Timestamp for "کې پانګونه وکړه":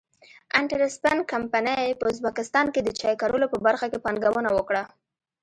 3.91-4.83